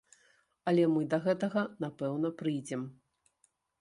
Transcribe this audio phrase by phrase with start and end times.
[0.69, 2.81] Але мы да гэтага напэўна прыйдзем.